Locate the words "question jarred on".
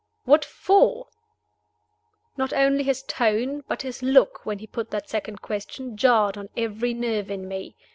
5.43-6.49